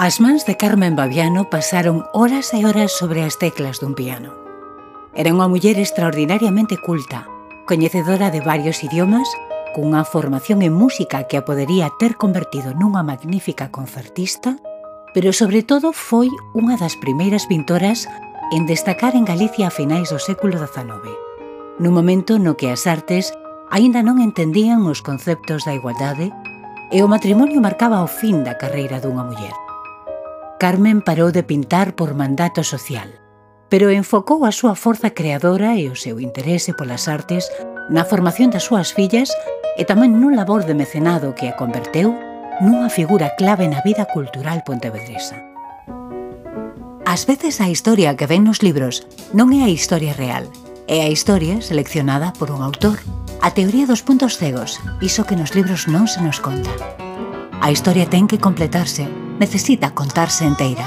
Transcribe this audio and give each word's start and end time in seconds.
As 0.00 0.20
mans 0.20 0.46
de 0.46 0.56
Carmen 0.56 0.94
Babiano 0.94 1.50
pasaron 1.50 2.06
horas 2.14 2.54
e 2.54 2.62
horas 2.62 2.94
sobre 2.94 3.26
as 3.26 3.34
teclas 3.34 3.82
dun 3.82 3.98
piano. 3.98 4.30
Era 5.10 5.34
unha 5.34 5.50
muller 5.50 5.74
extraordinariamente 5.74 6.78
culta, 6.78 7.26
coñecedora 7.66 8.30
de 8.30 8.38
varios 8.38 8.86
idiomas, 8.86 9.26
cunha 9.74 10.06
formación 10.06 10.62
en 10.62 10.70
música 10.70 11.26
que 11.26 11.34
a 11.34 11.42
podería 11.42 11.90
ter 11.98 12.14
convertido 12.14 12.78
nunha 12.78 13.02
magnífica 13.02 13.74
concertista, 13.74 14.54
pero 15.18 15.34
sobre 15.34 15.66
todo 15.66 15.90
foi 15.90 16.30
unha 16.54 16.78
das 16.78 16.94
primeiras 17.02 17.50
pintoras 17.50 18.06
en 18.54 18.70
destacar 18.70 19.18
en 19.18 19.26
Galicia 19.26 19.66
a 19.66 19.74
finais 19.74 20.14
do 20.14 20.22
século 20.22 20.62
XIX, 20.62 21.10
nun 21.82 21.90
momento 21.90 22.38
no 22.38 22.54
que 22.54 22.70
as 22.70 22.86
artes 22.86 23.34
aínda 23.66 24.06
non 24.06 24.22
entendían 24.22 24.86
os 24.86 25.02
conceptos 25.02 25.66
da 25.66 25.74
igualdade 25.74 26.30
e 26.94 27.02
o 27.02 27.10
matrimonio 27.10 27.58
marcaba 27.58 27.98
o 27.98 28.06
fin 28.06 28.46
da 28.46 28.54
carreira 28.54 29.02
dunha 29.02 29.26
muller. 29.26 29.58
Carmen 30.58 31.00
parou 31.00 31.30
de 31.30 31.46
pintar 31.46 31.94
por 31.94 32.18
mandato 32.18 32.66
social, 32.66 33.06
pero 33.70 33.94
enfocou 33.94 34.42
a 34.42 34.50
súa 34.50 34.74
forza 34.74 35.14
creadora 35.14 35.78
e 35.78 35.86
o 35.86 35.94
seu 35.94 36.18
interese 36.18 36.74
polas 36.74 37.06
artes 37.06 37.46
na 37.94 38.02
formación 38.02 38.50
das 38.50 38.66
súas 38.66 38.90
fillas 38.90 39.30
e 39.78 39.86
tamén 39.86 40.18
nun 40.18 40.34
labor 40.34 40.66
de 40.66 40.74
mecenado 40.74 41.38
que 41.38 41.46
a 41.46 41.54
converteu 41.54 42.10
nunha 42.58 42.90
figura 42.90 43.38
clave 43.38 43.70
na 43.70 43.78
vida 43.86 44.10
cultural 44.10 44.66
pontevedresa. 44.66 45.38
Ás 47.06 47.22
veces 47.22 47.62
a 47.62 47.70
historia 47.70 48.18
que 48.18 48.26
ven 48.26 48.42
nos 48.42 48.58
libros 48.58 49.06
non 49.30 49.54
é 49.54 49.62
a 49.62 49.70
historia 49.70 50.10
real, 50.10 50.50
é 50.90 51.06
a 51.06 51.08
historia 51.14 51.62
seleccionada 51.62 52.34
por 52.34 52.50
un 52.50 52.66
autor. 52.66 52.98
A 53.46 53.54
teoría 53.54 53.86
dos 53.86 54.02
puntos 54.02 54.34
cegos, 54.42 54.82
iso 54.98 55.22
que 55.22 55.38
nos 55.38 55.54
libros 55.54 55.86
non 55.86 56.10
se 56.10 56.18
nos 56.18 56.42
conta. 56.42 56.74
A 57.62 57.70
historia 57.70 58.10
ten 58.10 58.26
que 58.26 58.42
completarse 58.42 59.06
necesita 59.38 59.94
contarse 59.94 60.44
enteira. 60.44 60.86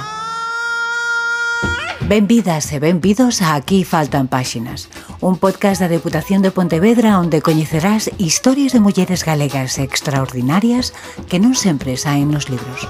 Benvidas 2.12 2.74
e 2.74 2.80
benvidos 2.80 3.42
a 3.42 3.56
Aquí 3.56 3.86
faltan 3.88 4.28
páxinas, 4.28 4.92
un 5.24 5.40
podcast 5.40 5.80
da 5.80 5.88
Deputación 5.88 6.44
de 6.44 6.52
Pontevedra 6.52 7.16
onde 7.16 7.40
coñecerás 7.40 8.12
historias 8.20 8.76
de 8.76 8.84
mulleres 8.84 9.24
galegas 9.24 9.80
extraordinarias 9.80 10.92
que 11.32 11.40
non 11.40 11.56
sempre 11.56 11.96
saen 11.96 12.28
nos 12.28 12.52
libros. 12.52 12.84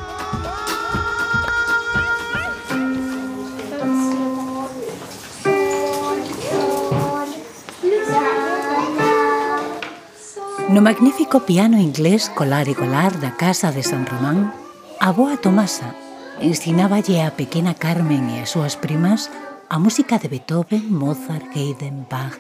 No 10.72 10.80
magnífico 10.80 11.44
piano 11.44 11.78
inglés 11.78 12.32
colar 12.32 12.72
e 12.72 12.74
colar 12.80 13.20
da 13.20 13.36
Casa 13.36 13.76
de 13.76 13.84
San 13.84 14.08
Román, 14.08 14.56
A 15.04 15.12
boa 15.14 15.36
Tomasa 15.36 15.96
ensináballe 16.38 17.26
a 17.26 17.34
pequena 17.34 17.74
Carmen 17.74 18.38
e 18.38 18.46
as 18.46 18.54
súas 18.54 18.78
primas 18.78 19.34
a 19.66 19.82
música 19.82 20.22
de 20.22 20.30
Beethoven, 20.30 20.94
Mozart, 20.94 21.50
Haydn, 21.58 22.06
Bach. 22.06 22.38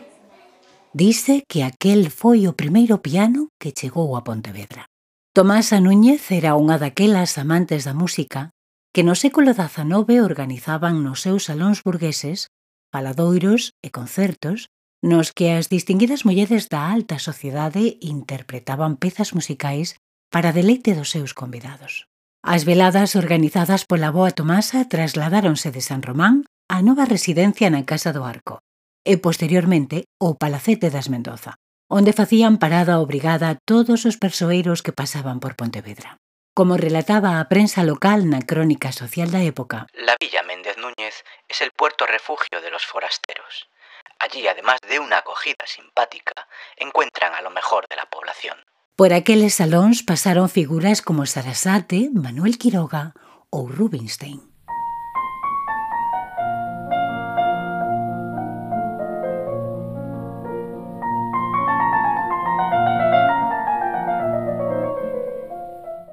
Dice 0.93 1.41
que 1.49 1.65
aquel 1.65 2.13
foi 2.13 2.45
o 2.45 2.53
primeiro 2.53 3.01
piano 3.01 3.49
que 3.57 3.73
chegou 3.73 4.13
a 4.13 4.21
Pontevedra. 4.21 4.85
Tomasa 5.33 5.81
Núñez 5.81 6.21
era 6.29 6.53
unha 6.53 6.77
daquelas 6.77 7.33
amantes 7.41 7.89
da 7.89 7.97
música 7.97 8.53
que 8.93 9.01
no 9.01 9.17
século 9.17 9.57
XIX 9.57 10.21
organizaban 10.21 11.01
nos 11.01 11.25
seus 11.25 11.49
salóns 11.49 11.81
burgueses 11.81 12.45
paladoiros 12.93 13.73
e 13.81 13.89
concertos 13.89 14.69
nos 15.01 15.33
que 15.33 15.49
as 15.49 15.65
distinguidas 15.65 16.29
mulleres 16.29 16.69
da 16.69 16.93
alta 16.93 17.17
sociedade 17.17 17.97
interpretaban 18.05 19.01
pezas 19.01 19.33
musicais 19.33 19.97
para 20.29 20.53
deleite 20.53 20.93
dos 20.93 21.09
seus 21.09 21.33
convidados. 21.33 22.10
As 22.43 22.65
veladas 22.65 23.15
organizadas 23.15 23.85
pola 23.85 24.09
boa 24.09 24.33
Tomasa 24.33 24.89
trasladáronse 24.89 25.69
de 25.69 25.77
San 25.77 26.01
Román 26.01 26.49
á 26.65 26.81
nova 26.81 27.05
residencia 27.05 27.69
na 27.69 27.85
Casa 27.85 28.09
do 28.17 28.25
Arco 28.25 28.65
e 29.05 29.21
posteriormente 29.21 30.09
ao 30.17 30.41
Palacete 30.41 30.89
das 30.89 31.05
Mendoza, 31.05 31.61
onde 31.85 32.17
facían 32.17 32.57
parada 32.57 32.97
obrigada 32.97 33.61
todos 33.61 34.09
os 34.09 34.17
persoeiros 34.17 34.81
que 34.81 34.89
pasaban 34.89 35.37
por 35.37 35.53
Pontevedra. 35.53 36.17
Como 36.57 36.81
relataba 36.81 37.37
a 37.37 37.45
prensa 37.45 37.85
local 37.85 38.25
na 38.25 38.41
crónica 38.41 38.89
social 38.89 39.29
da 39.29 39.45
época, 39.45 39.85
La 39.93 40.17
Villa 40.17 40.41
Méndez 40.41 40.81
Núñez 40.81 41.21
es 41.45 41.61
el 41.61 41.69
puerto 41.77 42.09
refugio 42.09 42.57
de 42.57 42.73
los 42.73 42.89
forasteros. 42.89 43.69
Allí, 44.17 44.49
además 44.49 44.81
de 44.89 44.97
una 44.97 45.21
acogida 45.21 45.69
simpática, 45.69 46.49
encuentran 46.73 47.37
a 47.37 47.45
lo 47.45 47.53
mejor 47.53 47.85
de 47.85 48.01
la 48.01 48.09
población. 48.09 48.57
Por 49.01 49.13
aqueles 49.13 49.57
salóns 49.57 50.05
pasaron 50.05 50.45
figuras 50.45 51.01
como 51.01 51.25
Sarasate, 51.25 52.13
Manuel 52.13 52.61
Quiroga 52.61 53.17
ou 53.49 53.65
Rubinstein. 53.65 54.37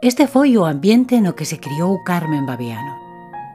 Este 0.01 0.25
foi 0.25 0.57
o 0.57 0.65
ambiente 0.65 1.21
no 1.21 1.37
que 1.37 1.45
se 1.45 1.61
criou 1.61 2.01
Carmen 2.09 2.49
Babiano, 2.49 2.97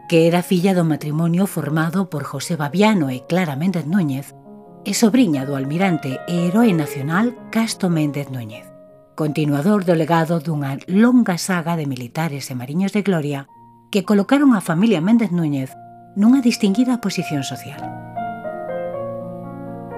que 0.06 0.30
era 0.30 0.46
filla 0.46 0.78
do 0.78 0.86
matrimonio 0.86 1.50
formado 1.50 2.06
por 2.06 2.22
José 2.22 2.54
Babiano 2.54 3.10
e 3.10 3.26
Clara 3.26 3.58
Méndez 3.58 3.90
Núñez, 3.90 4.38
e 4.86 4.94
sobrinha 4.94 5.42
do 5.42 5.58
almirante 5.58 6.22
e 6.30 6.46
heroe 6.46 6.70
nacional 6.78 7.34
Casto 7.50 7.90
Méndez 7.90 8.30
Núñez 8.30 8.73
continuador 9.16 9.86
do 9.86 9.96
legado 9.96 10.42
dunha 10.42 10.78
longa 10.90 11.38
saga 11.38 11.78
de 11.78 11.86
militares 11.86 12.50
e 12.50 12.58
mariños 12.58 12.92
de 12.92 13.06
gloria 13.06 13.46
que 13.94 14.02
colocaron 14.02 14.58
a 14.58 14.62
familia 14.62 15.02
Méndez 15.06 15.30
Núñez 15.30 15.70
nunha 16.18 16.42
distinguida 16.42 17.02
posición 17.02 17.46
social. 17.46 17.82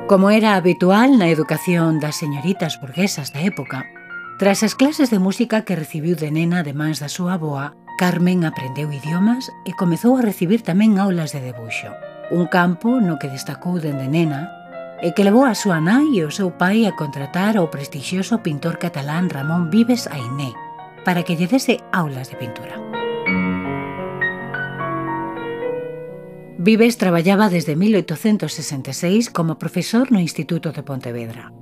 Como 0.06 0.30
era 0.30 0.54
habitual 0.54 1.18
na 1.18 1.32
educación 1.34 1.98
das 2.04 2.20
señoritas 2.20 2.78
burguesas 2.78 3.34
da 3.34 3.42
época, 3.42 3.88
tras 4.38 4.62
as 4.68 4.76
clases 4.76 5.10
de 5.10 5.18
música 5.18 5.64
que 5.64 5.80
recibiu 5.80 6.20
de 6.20 6.30
nena 6.30 6.62
de 6.62 6.76
mans 6.76 7.00
da 7.00 7.08
súa 7.08 7.40
boa, 7.40 7.74
Carmen 7.96 8.44
aprendeu 8.44 8.92
idiomas 8.92 9.48
e 9.64 9.72
comezou 9.72 10.20
a 10.20 10.26
recibir 10.26 10.60
tamén 10.60 11.00
aulas 11.00 11.32
de 11.32 11.40
debuxo, 11.40 11.88
un 12.36 12.52
campo 12.52 13.00
no 13.00 13.16
que 13.16 13.32
destacou 13.32 13.80
dende 13.80 14.12
nena 14.12 14.65
e 15.02 15.12
que 15.12 15.26
levou 15.28 15.44
a 15.44 15.58
súa 15.58 15.84
nai 15.84 16.16
e 16.16 16.24
o 16.24 16.32
seu 16.32 16.56
pai 16.56 16.88
a 16.88 16.96
contratar 16.96 17.60
ao 17.60 17.72
prestixioso 17.72 18.40
pintor 18.40 18.80
catalán 18.80 19.28
Ramón 19.28 19.68
Vives 19.68 20.08
Ainé 20.08 20.56
para 21.04 21.24
que 21.24 21.36
lle 21.36 21.48
dese 21.48 21.84
aulas 21.92 22.32
de 22.32 22.40
pintura. 22.40 22.76
Vives 26.58 26.98
traballaba 26.98 27.50
desde 27.50 27.76
1866 27.76 29.30
como 29.30 29.60
profesor 29.60 30.12
no 30.12 30.20
Instituto 30.20 30.72
de 30.72 30.82
Pontevedra. 30.82 31.54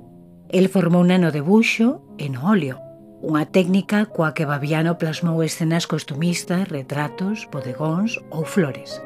El 0.48 0.70
formou 0.72 1.02
un 1.02 1.10
ano 1.10 1.28
de 1.28 1.42
buxo 1.42 2.00
en 2.16 2.40
óleo, 2.40 2.80
unha 3.20 3.44
técnica 3.50 4.08
coa 4.08 4.32
que 4.32 4.48
Babiano 4.48 4.96
plasmou 4.96 5.42
escenas 5.44 5.84
costumistas, 5.84 6.70
retratos, 6.72 7.44
bodegóns 7.52 8.16
ou 8.32 8.48
flores. 8.48 9.02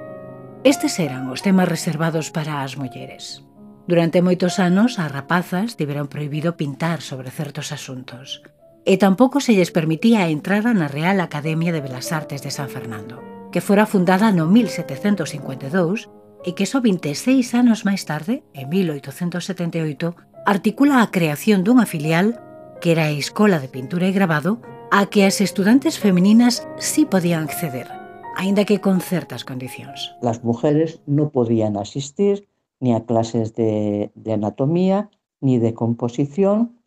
Estes 0.62 1.00
eran 1.02 1.26
os 1.32 1.42
temas 1.42 1.66
reservados 1.66 2.30
para 2.30 2.62
as 2.62 2.78
mulleres. 2.78 3.47
Durante 3.88 4.20
moitos 4.20 4.60
anos, 4.60 5.00
as 5.00 5.08
rapazas 5.08 5.72
tiveron 5.80 6.12
prohibido 6.12 6.60
pintar 6.60 7.00
sobre 7.00 7.32
certos 7.32 7.72
asuntos 7.72 8.44
e 8.84 9.00
tampouco 9.00 9.40
se 9.40 9.56
lles 9.56 9.72
permitía 9.72 10.24
a 10.24 10.32
entrada 10.32 10.76
na 10.76 10.88
Real 10.88 11.20
Academia 11.24 11.72
de 11.72 11.80
Belas 11.80 12.12
Artes 12.12 12.40
de 12.44 12.52
San 12.52 12.68
Fernando, 12.68 13.20
que 13.48 13.64
fora 13.64 13.88
fundada 13.88 14.32
no 14.32 14.44
1752 14.48 16.08
e 16.44 16.52
que 16.56 16.68
só 16.68 16.84
26 16.84 17.52
anos 17.56 17.84
máis 17.88 18.04
tarde, 18.04 18.44
en 18.52 18.68
1878, 18.68 20.16
articula 20.44 21.00
a 21.00 21.08
creación 21.08 21.64
dunha 21.64 21.84
filial 21.84 22.40
que 22.84 22.92
era 22.92 23.08
a 23.08 23.12
Escola 23.12 23.60
de 23.60 23.68
Pintura 23.68 24.08
e 24.08 24.16
Grabado, 24.16 24.60
a 24.88 25.04
que 25.12 25.28
as 25.28 25.44
estudantes 25.44 26.00
femininas 26.00 26.64
sí 26.80 27.04
podían 27.04 27.44
acceder, 27.44 27.92
aínda 28.36 28.64
que 28.64 28.80
con 28.80 29.04
certas 29.04 29.44
condicións. 29.44 30.16
Las 30.24 30.44
mujeres 30.44 31.04
no 31.04 31.28
podían 31.28 31.76
asistir 31.76 32.47
ni 32.80 32.94
a 32.94 33.04
clases 33.04 33.54
de, 33.54 34.10
anatomía, 34.32 35.10
ni 35.40 35.58
de 35.58 35.74
composición, 35.74 36.78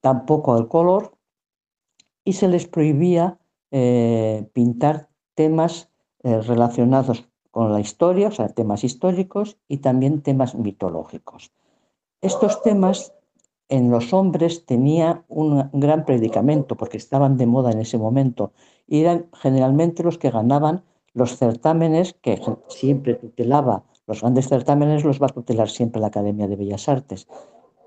tampoco 0.00 0.54
al 0.54 0.68
color, 0.68 1.16
y 2.24 2.34
se 2.34 2.48
les 2.48 2.66
prohibía 2.66 3.38
eh, 3.70 4.48
pintar 4.52 5.08
temas 5.34 5.90
eh, 6.22 6.40
relacionados 6.42 7.28
con 7.50 7.72
la 7.72 7.80
historia, 7.80 8.28
o 8.28 8.32
sea, 8.32 8.48
temas 8.48 8.84
históricos 8.84 9.58
y 9.68 9.78
también 9.78 10.22
temas 10.22 10.54
mitológicos. 10.54 11.50
Estos 12.20 12.62
temas 12.62 13.14
en 13.68 13.90
los 13.90 14.12
hombres 14.12 14.66
tenía 14.66 15.24
un 15.28 15.70
gran 15.72 16.04
predicamento 16.04 16.76
porque 16.76 16.96
estaban 16.96 17.36
de 17.36 17.46
moda 17.46 17.70
en 17.70 17.80
ese 17.80 17.98
momento 17.98 18.52
y 18.86 19.00
eran 19.00 19.26
generalmente 19.32 20.02
los 20.02 20.18
que 20.18 20.30
ganaban 20.30 20.84
los 21.14 21.36
certámenes 21.36 22.14
que 22.20 22.40
siempre 22.68 23.14
tutelaba 23.14 23.84
Los 24.10 24.20
grandes 24.20 24.48
certámenes 24.48 25.04
los 25.04 25.22
va 25.22 25.26
a 25.26 25.30
tutelar 25.30 25.70
siempre 25.70 26.00
la 26.00 26.08
Academia 26.08 26.46
de 26.46 26.56
Bellas 26.56 26.88
Artes 26.88 27.26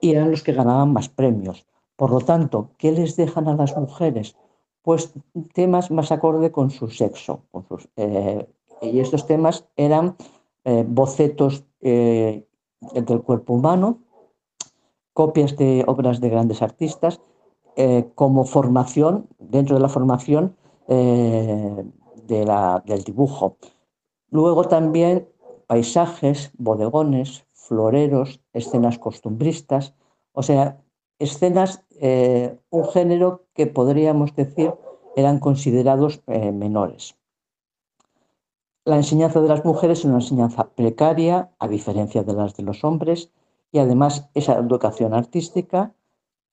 y 0.01 0.11
eran 0.11 0.31
los 0.31 0.41
que 0.41 0.53
ganaban 0.53 0.91
más 0.91 1.09
premios. 1.09 1.67
Por 1.95 2.11
lo 2.11 2.21
tanto, 2.21 2.71
¿qué 2.79 2.91
les 2.91 3.15
dejan 3.15 3.47
a 3.47 3.55
las 3.55 3.77
mujeres? 3.77 4.35
pues 4.83 5.13
temas 5.53 5.89
más 5.89 6.11
acorde 6.11 6.51
con 6.51 6.69
su 6.69 6.89
sexo. 6.89 7.41
Con 7.51 7.65
sus, 7.67 7.89
eh, 7.95 8.47
y 8.81 8.99
estos 8.99 9.25
temas 9.25 9.65
eran 9.75 10.15
eh, 10.65 10.85
bocetos 10.87 11.63
eh, 11.81 12.45
del 12.93 13.21
cuerpo 13.21 13.53
humano, 13.53 13.99
copias 15.13 15.55
de 15.55 15.83
obras 15.87 16.19
de 16.19 16.29
grandes 16.29 16.61
artistas, 16.61 17.21
como 18.13 18.45
formación, 18.45 19.27
dentro 19.39 19.75
de 19.75 19.81
la 19.81 19.89
formación 19.89 20.55
del 20.87 21.91
dibujo. 23.03 23.57
Luego 24.29 24.65
también 24.65 25.27
paisajes, 25.67 26.51
bodegones, 26.57 27.45
floreros, 27.51 28.41
escenas 28.53 28.99
costumbristas, 28.99 29.93
o 30.33 30.43
sea, 30.43 30.81
escenas, 31.19 31.83
eh, 31.99 32.59
un 32.69 32.85
género 32.89 33.45
que 33.53 33.67
podríamos 33.67 34.35
decir 34.35 34.73
eran 35.15 35.39
considerados 35.39 36.21
eh, 36.27 36.51
menores. 36.51 37.15
La 38.85 38.97
enseñanza 38.97 39.39
de 39.39 39.47
las 39.47 39.63
mujeres 39.63 39.99
es 39.99 40.05
una 40.05 40.15
enseñanza 40.15 40.69
precaria, 40.75 41.51
a 41.59 41.67
diferencia 41.67 42.23
de 42.23 42.33
las 42.33 42.55
de 42.55 42.63
los 42.63 42.83
hombres, 42.83 43.31
y 43.71 43.79
además 43.79 44.29
esa 44.33 44.55
educación 44.55 45.13
artística 45.13 45.93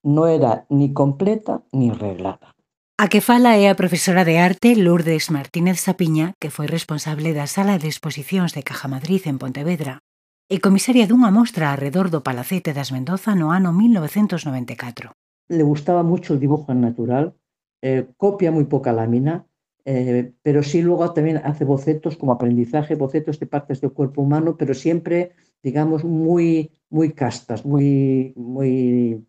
no 0.02 0.26
era 0.26 0.64
ni 0.68 0.92
completa 0.92 1.62
ni 1.72 1.90
reglada. 1.90 2.54
A 3.02 3.08
que 3.08 3.24
fala 3.24 3.56
é 3.56 3.72
profesora 3.72 4.28
de 4.28 4.36
arte 4.36 4.76
Lourdes 4.76 5.32
Martínez 5.32 5.80
Sapiña, 5.80 6.36
que 6.36 6.52
foi 6.52 6.68
responsable 6.68 7.32
da 7.32 7.48
Sala 7.48 7.80
de 7.80 7.88
Exposicións 7.88 8.52
de 8.52 8.60
Caja 8.60 8.92
Madrid 8.92 9.24
en 9.24 9.40
Pontevedra 9.40 10.04
e 10.52 10.60
comisaria 10.60 11.08
dunha 11.08 11.32
mostra 11.32 11.72
alrededor 11.72 12.12
do 12.12 12.20
Palacete 12.20 12.76
das 12.76 12.92
Mendoza 12.92 13.32
no 13.32 13.56
ano 13.56 13.72
1994. 13.72 15.16
Le 15.48 15.64
gustaba 15.64 16.04
mucho 16.04 16.36
el 16.36 16.44
dibujo 16.44 16.76
natural, 16.76 17.32
eh, 17.80 18.04
copia 18.20 18.52
muy 18.52 18.68
poca 18.68 18.92
lámina, 18.92 19.48
eh, 19.88 20.36
pero 20.44 20.60
sí 20.60 20.84
luego 20.84 21.08
también 21.16 21.40
hace 21.40 21.64
bocetos 21.64 22.20
como 22.20 22.36
aprendizaje, 22.36 23.00
bocetos 23.00 23.40
de 23.40 23.48
partes 23.48 23.80
del 23.80 23.96
cuerpo 23.96 24.20
humano, 24.20 24.60
pero 24.60 24.76
siempre, 24.76 25.32
digamos, 25.64 26.04
muy, 26.04 26.68
muy 26.92 27.16
castas, 27.16 27.64
muy, 27.64 28.36
muy 28.36 29.24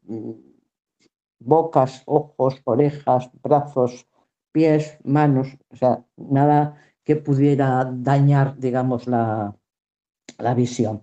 bocas, 1.41 2.03
ojos, 2.05 2.61
orejas, 2.63 3.29
brazos, 3.41 4.07
pies, 4.51 4.97
manos, 5.03 5.57
o 5.69 5.75
sea, 5.75 6.05
nada 6.17 6.77
que 7.03 7.15
pudiera 7.15 7.89
dañar, 7.91 8.57
digamos, 8.57 9.07
la, 9.07 9.55
la 10.37 10.53
visión. 10.53 11.01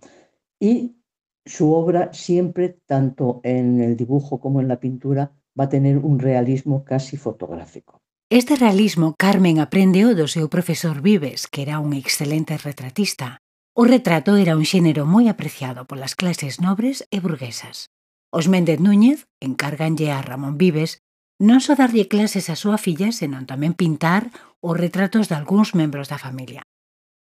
Y 0.61 0.96
su 1.44 1.73
obra 1.73 2.12
siempre, 2.12 2.81
tanto 2.87 3.40
en 3.43 3.81
el 3.81 3.96
dibujo 3.96 4.40
como 4.40 4.61
en 4.61 4.69
la 4.69 4.81
pintura, 4.81 5.32
va 5.58 5.64
a 5.64 5.69
tener 5.69 5.99
un 5.99 6.19
realismo 6.19 6.85
casi 6.85 7.17
fotográfico. 7.17 8.00
Este 8.31 8.56
realismo 8.56 9.14
Carmen 9.17 9.58
aprende 9.58 10.05
o 10.05 10.12
do 10.12 10.29
seu 10.29 10.52
profesor 10.52 11.00
Vives, 11.00 11.49
que 11.49 11.64
era 11.64 11.81
un 11.81 11.96
excelente 11.96 12.61
retratista. 12.61 13.40
O 13.73 13.88
retrato 13.88 14.37
era 14.37 14.52
un 14.52 14.69
xénero 14.69 15.08
moi 15.08 15.32
apreciado 15.32 15.88
polas 15.88 16.12
clases 16.12 16.61
nobres 16.61 17.08
e 17.08 17.25
burguesas. 17.25 17.88
Os 18.30 18.48
Méndez 18.48 18.80
Núñez 18.80 19.25
encárganlle 19.40 20.12
a 20.12 20.20
Ramón 20.20 20.60
Vives 20.60 21.00
non 21.40 21.64
só 21.64 21.78
darlle 21.78 22.10
clases 22.12 22.52
a 22.52 22.56
súa 22.58 22.76
filla, 22.76 23.08
senón 23.14 23.48
tamén 23.48 23.72
pintar 23.72 24.28
os 24.60 24.75
retratos 24.76 25.30
de 25.30 25.38
algúns 25.38 25.72
membros 25.72 26.10
da 26.12 26.19
familia, 26.20 26.66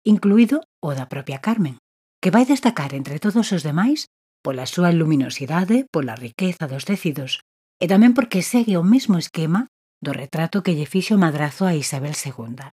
incluído 0.02 0.66
o 0.82 0.96
da 0.98 1.06
propia 1.06 1.38
Carmen, 1.38 1.78
que 2.18 2.32
vai 2.34 2.42
destacar 2.48 2.90
entre 2.96 3.20
todos 3.22 3.52
os 3.54 3.62
demais 3.62 4.08
pola 4.42 4.66
súa 4.66 4.90
luminosidade, 4.90 5.86
pola 5.90 6.14
riqueza 6.14 6.66
dos 6.70 6.86
tecidos 6.86 7.42
e 7.82 7.86
tamén 7.86 8.14
porque 8.16 8.42
segue 8.42 8.74
o 8.74 8.86
mesmo 8.86 9.18
esquema 9.18 9.70
do 10.02 10.10
retrato 10.10 10.64
que 10.64 10.74
lle 10.74 10.90
fixo 10.90 11.14
o 11.14 11.22
madrazo 11.22 11.66
a 11.66 11.74
Isabel 11.74 12.14
II. 12.14 12.72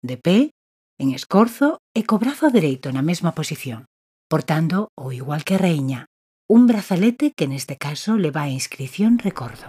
De 0.00 0.16
pé, 0.16 0.52
en 0.96 1.12
escorzo 1.12 1.82
e 1.92 2.08
co 2.08 2.16
brazo 2.16 2.48
dereito 2.48 2.88
na 2.88 3.04
mesma 3.04 3.36
posición, 3.36 3.84
portando 4.32 4.92
o 4.96 5.12
igual 5.12 5.44
que 5.44 5.56
a 5.56 5.62
reiña, 5.62 6.08
un 6.48 6.66
brazalete 6.66 7.32
que 7.32 7.48
neste 7.48 7.76
caso 7.76 8.16
leva 8.16 8.42
a 8.42 8.48
inscrición 8.48 9.18
recordo. 9.18 9.66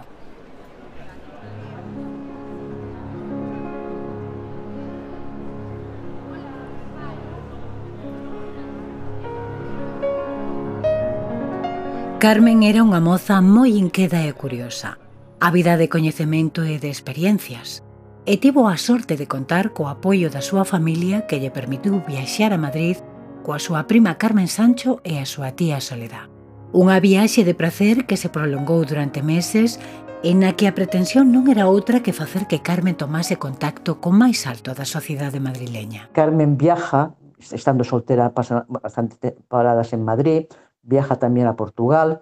Carmen 12.18 12.62
era 12.62 12.82
unha 12.82 13.02
moza 13.02 13.42
moi 13.42 13.74
inqueda 13.74 14.22
e 14.26 14.34
curiosa, 14.34 15.02
ávida 15.42 15.74
de 15.74 15.90
coñecemento 15.90 16.62
e 16.62 16.78
de 16.78 16.90
experiencias, 16.90 17.82
e 18.22 18.38
tivo 18.38 18.70
a 18.70 18.78
sorte 18.78 19.18
de 19.18 19.26
contar 19.26 19.74
co 19.74 19.90
apoio 19.90 20.30
da 20.30 20.42
súa 20.42 20.62
familia 20.62 21.26
que 21.26 21.42
lle 21.42 21.50
permitiu 21.50 21.98
viaxar 22.06 22.54
a 22.54 22.58
Madrid 22.58 23.02
coa 23.42 23.58
súa 23.58 23.90
prima 23.90 24.14
Carmen 24.14 24.46
Sancho 24.46 25.02
e 25.02 25.18
a 25.18 25.26
súa 25.26 25.54
tía 25.58 25.82
Soledad. 25.82 26.37
Unha 26.68 27.00
viaxe 27.00 27.48
de 27.48 27.56
prazer 27.56 28.04
que 28.04 28.20
se 28.20 28.28
prolongou 28.28 28.84
durante 28.84 29.24
meses 29.24 29.80
en 30.20 30.44
a 30.44 30.52
que 30.52 30.68
a 30.68 30.76
pretensión 30.76 31.32
non 31.32 31.48
era 31.48 31.64
outra 31.64 32.04
que 32.04 32.12
facer 32.12 32.44
que 32.44 32.60
Carmen 32.60 32.92
tomase 32.92 33.40
contacto 33.40 34.04
con 34.04 34.20
máis 34.20 34.44
alto 34.44 34.76
da 34.76 34.84
sociedade 34.84 35.40
madrileña. 35.40 36.12
Carmen 36.12 36.60
viaja, 36.60 37.16
estando 37.40 37.88
soltera, 37.88 38.36
pasa 38.36 38.68
bastante 38.68 39.32
paradas 39.48 39.96
en 39.96 40.04
Madrid, 40.04 40.44
viaja 40.84 41.16
tamén 41.16 41.48
a 41.48 41.56
Portugal, 41.56 42.20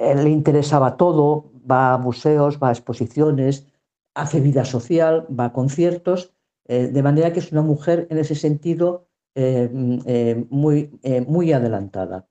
eh, 0.00 0.16
le 0.16 0.32
interesaba 0.32 0.96
todo, 0.96 1.52
va 1.60 1.92
a 1.92 2.00
museos, 2.00 2.56
va 2.56 2.72
a 2.72 2.76
exposiciones, 2.76 3.68
hace 4.16 4.40
vida 4.40 4.64
social, 4.64 5.28
va 5.28 5.52
a 5.52 5.52
conciertos, 5.52 6.32
eh, 6.64 6.88
de 6.88 7.02
manera 7.04 7.36
que 7.36 7.44
es 7.44 7.52
una 7.52 7.60
mujer 7.60 8.08
en 8.08 8.16
ese 8.16 8.32
sentido 8.32 9.12
eh, 9.36 9.68
mm, 9.68 9.98
eh, 10.08 10.46
muy, 10.48 10.88
eh, 11.04 11.20
muy 11.20 11.52
adelantada 11.52 12.24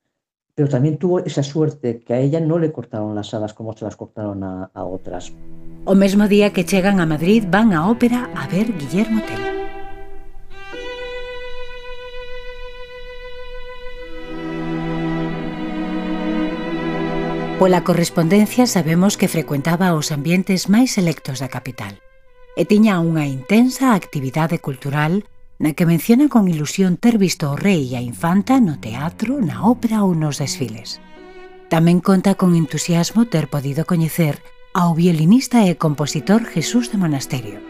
pero 0.55 0.69
también 0.69 0.97
tuvo 0.97 1.19
esa 1.19 1.43
suerte 1.43 1.99
que 1.99 2.13
a 2.13 2.19
ella 2.19 2.39
no 2.39 2.57
le 2.57 2.71
cortaron 2.71 3.13
las 3.13 3.33
alas 3.33 3.53
como 3.53 3.75
se 3.75 3.83
las 3.83 3.97
cortaron 3.97 4.43
a, 4.43 4.71
a 4.73 4.83
otras. 4.85 5.33
O 5.83 5.93
mesmo 5.93 6.27
día 6.27 6.53
que 6.53 6.65
chegan 6.65 7.01
a 7.01 7.05
Madrid 7.05 7.43
van 7.47 7.73
a 7.73 7.89
ópera 7.89 8.31
a 8.33 8.47
ver 8.47 8.75
Guillermo 8.77 9.21
Tell. 9.21 9.53
Pola 17.59 17.83
correspondencia 17.83 18.65
sabemos 18.67 19.17
que 19.17 19.27
frecuentaba 19.27 19.93
os 19.93 20.11
ambientes 20.11 20.67
máis 20.71 20.95
selectos 20.95 21.39
da 21.43 21.51
capital 21.51 21.99
e 22.55 22.63
tiña 22.63 23.03
unha 23.03 23.27
intensa 23.27 23.91
actividade 23.91 24.63
cultural 24.63 25.27
na 25.59 25.73
que 25.73 25.87
menciona 25.87 26.27
con 26.27 26.47
ilusión 26.47 26.97
ter 26.97 27.17
visto 27.17 27.51
o 27.51 27.55
rei 27.55 27.91
e 27.91 27.97
a 27.97 28.01
infanta 28.03 28.59
no 28.59 28.77
teatro, 28.77 29.39
na 29.39 29.63
ópera 29.65 30.03
ou 30.03 30.13
nos 30.13 30.37
desfiles. 30.37 30.99
Tamén 31.71 32.03
conta 32.03 32.37
con 32.37 32.53
entusiasmo 32.53 33.25
ter 33.25 33.49
podido 33.49 33.87
coñecer 33.89 34.43
ao 34.75 34.93
violinista 34.93 35.63
e 35.65 35.79
compositor 35.79 36.43
Jesús 36.45 36.91
de 36.91 36.99
Monasterio, 36.99 37.63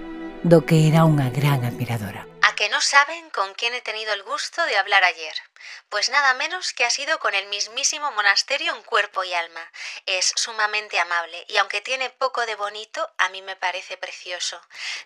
do 0.44 0.66
que 0.66 0.90
era 0.90 1.06
unha 1.06 1.30
gran 1.30 1.64
admiradora. 1.64 2.35
Que 2.56 2.70
no 2.70 2.80
saben 2.80 3.30
con 3.32 3.54
quién 3.54 3.74
he 3.74 3.82
tenido 3.82 4.14
el 4.14 4.24
gusto 4.24 4.66
de 4.66 4.78
hablar 4.78 5.04
ayer. 5.04 5.36
Pues 5.90 6.10
nada 6.10 6.34
menos 6.36 6.72
que 6.72 6.86
ha 6.86 6.90
sido 6.90 7.20
con 7.20 7.34
el 7.36 7.48
mismísimo 7.48 8.12
monasterio 8.12 8.74
en 8.74 8.82
cuerpo 8.84 9.24
y 9.24 9.34
alma. 9.34 9.72
Es 10.06 10.32
sumamente 10.36 11.00
amable 11.00 11.46
y 11.50 11.58
aunque 11.58 11.82
tiene 11.82 12.10
poco 12.12 12.46
de 12.46 12.56
bonito, 12.56 13.10
a 13.18 13.30
mí 13.30 13.42
me 13.42 13.56
parece 13.56 13.98
precioso, 13.98 14.62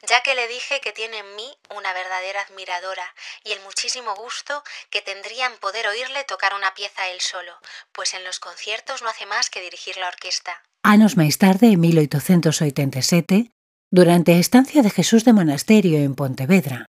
ya 0.08 0.22
que 0.22 0.36
le 0.36 0.48
dije 0.48 0.80
que 0.80 0.92
tiene 0.92 1.20
en 1.20 1.36
mí 1.36 1.58
una 1.70 1.92
verdadera 1.94 2.42
admiradora 2.42 3.16
y 3.44 3.52
el 3.52 3.62
muchísimo 3.62 4.16
gusto 4.16 4.64
que 4.90 5.02
tendría 5.02 5.48
en 5.48 5.58
poder 5.58 5.88
oírle 5.88 6.24
tocar 6.26 6.54
una 6.54 6.74
pieza 6.74 7.08
él 7.08 7.22
solo, 7.22 7.58
pues 7.92 8.14
en 8.14 8.24
los 8.24 8.40
conciertos 8.40 9.02
no 9.02 9.10
hace 9.10 9.26
más 9.26 9.50
que 9.50 9.62
dirigir 9.62 9.98
la 9.98 10.08
orquesta. 10.08 10.62
Anos 10.84 11.18
máis 11.18 11.38
tarde, 11.38 11.74
en 11.74 11.80
1887, 11.82 13.52
durante 13.92 14.34
a 14.34 14.40
estancia 14.40 14.82
de 14.82 14.90
Jesús 14.90 15.26
de 15.26 15.34
Monasterio 15.34 15.98
en 16.00 16.16
Pontevedra, 16.16 16.89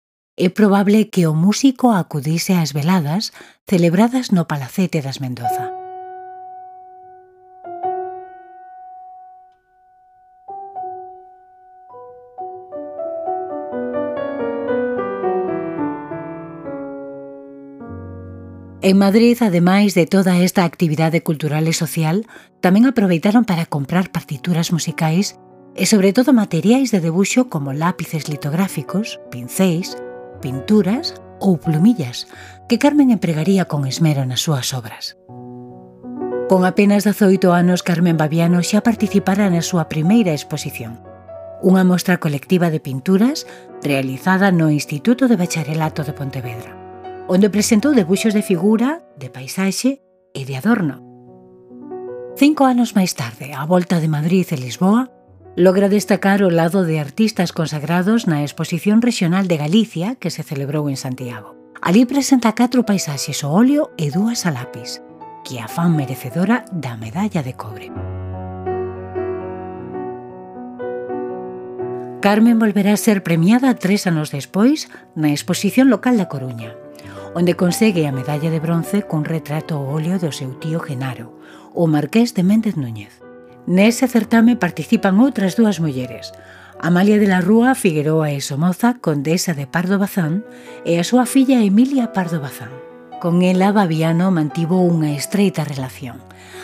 é 0.42 0.50
probable 0.50 1.14
que 1.14 1.30
o 1.30 1.38
músico 1.38 1.94
acudise 1.94 2.58
ás 2.58 2.74
veladas 2.74 3.30
celebradas 3.70 4.34
no 4.34 4.50
Palacete 4.50 4.98
das 5.06 5.22
Mendoza. 5.22 5.70
En 18.82 18.98
Madrid, 18.98 19.38
ademais 19.46 19.94
de 19.94 20.10
toda 20.10 20.42
esta 20.42 20.66
actividade 20.66 21.22
cultural 21.22 21.70
e 21.70 21.74
social, 21.78 22.26
tamén 22.66 22.90
aproveitaron 22.90 23.46
para 23.46 23.70
comprar 23.70 24.10
partituras 24.10 24.74
musicais 24.74 25.38
e 25.78 25.86
sobre 25.86 26.18
todo 26.18 26.34
materiais 26.34 26.90
de 26.90 26.98
debuxo 26.98 27.46
como 27.46 27.78
lápices 27.78 28.26
litográficos, 28.26 29.22
pincéis, 29.30 29.94
pinturas 30.42 31.16
ou 31.40 31.62
plumillas 31.62 32.26
que 32.68 32.82
Carmen 32.82 33.14
empregaría 33.14 33.70
con 33.70 33.86
esmero 33.86 34.26
nas 34.26 34.42
súas 34.42 34.74
obras. 34.74 35.16
Con 36.52 36.68
apenas 36.68 37.08
18 37.08 37.54
anos, 37.56 37.80
Carmen 37.80 38.20
Babiano 38.20 38.60
xa 38.60 38.84
participara 38.84 39.48
na 39.48 39.64
súa 39.64 39.88
primeira 39.88 40.36
exposición, 40.36 41.00
unha 41.64 41.86
mostra 41.88 42.20
colectiva 42.20 42.74
de 42.74 42.84
pinturas 42.84 43.48
realizada 43.86 44.52
no 44.52 44.68
Instituto 44.68 45.30
de 45.30 45.40
Bacharelato 45.40 46.04
de 46.04 46.12
Pontevedra, 46.12 46.76
onde 47.30 47.54
presentou 47.54 47.96
debuxos 47.96 48.36
de 48.36 48.44
figura, 48.44 49.00
de 49.16 49.32
paisaxe 49.32 50.04
e 50.34 50.42
de 50.44 50.58
adorno. 50.58 51.00
Cinco 52.36 52.66
anos 52.66 52.98
máis 52.98 53.14
tarde, 53.14 53.54
a 53.54 53.64
volta 53.70 54.02
de 54.02 54.10
Madrid 54.10 54.44
e 54.50 54.58
Lisboa, 54.58 55.08
Logra 55.58 55.90
destacar 55.90 56.44
o 56.44 56.50
lado 56.50 56.86
de 56.88 56.96
artistas 57.04 57.52
consagrados 57.52 58.24
na 58.24 58.40
Exposición 58.40 59.04
Rexional 59.04 59.52
de 59.52 59.60
Galicia 59.60 60.16
que 60.16 60.32
se 60.32 60.48
celebrou 60.48 60.88
en 60.88 60.96
Santiago. 60.96 61.60
Alí 61.84 62.08
presenta 62.08 62.56
catro 62.56 62.88
paisaxes 62.88 63.44
ao 63.44 63.52
óleo 63.52 63.92
e 64.00 64.08
dúas 64.16 64.48
a 64.48 64.56
lápis, 64.56 65.04
que 65.44 65.60
a 65.60 65.68
fan 65.68 65.92
merecedora 65.92 66.64
da 66.72 66.96
medalla 66.96 67.44
de 67.44 67.52
cobre. 67.52 67.92
Carmen 72.24 72.56
volverá 72.56 72.96
a 72.96 73.04
ser 73.04 73.20
premiada 73.20 73.76
tres 73.76 74.08
anos 74.08 74.32
despois 74.32 74.88
na 75.20 75.36
exposición 75.36 75.92
local 75.92 76.16
da 76.16 76.32
Coruña, 76.32 76.80
onde 77.36 77.60
consegue 77.60 78.08
a 78.08 78.16
medalla 78.16 78.48
de 78.48 78.64
bronce 78.64 79.04
cun 79.04 79.28
retrato 79.28 79.76
ao 79.76 79.92
óleo 79.92 80.16
do 80.16 80.32
seu 80.32 80.56
tío 80.64 80.80
Genaro, 80.80 81.36
o 81.76 81.92
marqués 81.92 82.32
de 82.32 82.48
Méndez 82.48 82.80
Núñez. 82.80 83.21
Nese 83.70 84.10
certame 84.10 84.58
participan 84.58 85.22
outras 85.22 85.54
dúas 85.54 85.78
mulleres, 85.78 86.34
Amalia 86.82 87.22
de 87.22 87.30
la 87.30 87.46
Rúa 87.46 87.78
Figueroa 87.78 88.34
e 88.34 88.42
Somoza, 88.42 88.98
condesa 88.98 89.54
de 89.54 89.70
Pardo 89.70 90.02
Bazán, 90.02 90.42
e 90.82 90.98
a 90.98 91.06
súa 91.06 91.30
filla 91.30 91.62
Emilia 91.62 92.10
Pardo 92.10 92.42
Bazán. 92.42 92.74
Con 93.22 93.46
ela 93.46 93.70
Babiano 93.70 94.34
mantivo 94.34 94.82
unha 94.82 95.14
estreita 95.14 95.62
relación. 95.62 96.18